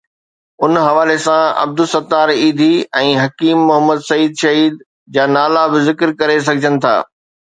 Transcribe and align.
ان 0.63 0.73
حوالي 0.83 1.17
سان 1.25 1.41
عبدالستار 1.63 2.29
ايڌي 2.43 2.69
۽ 3.01 3.11
حڪيم 3.25 3.59
محمد 3.67 4.01
سعيد 4.09 4.41
شهيد 4.43 4.81
جا 5.19 5.27
نالا 5.35 5.63
به 5.75 5.83
ذڪر 5.89 6.15
ڪري 6.23 6.39
سگهجن 6.49 6.81
ٿا. 6.87 6.95